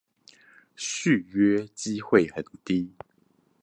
[0.75, 1.27] 續
[1.59, 2.91] 約機會很低